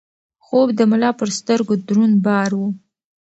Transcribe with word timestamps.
خوب 0.45 0.67
د 0.77 0.81
ملا 0.91 1.11
پر 1.19 1.29
سترګو 1.37 1.73
دروند 1.87 2.15
بار 2.25 2.51
و. 2.59 2.61